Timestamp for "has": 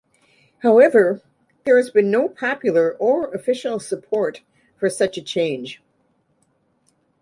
1.77-1.91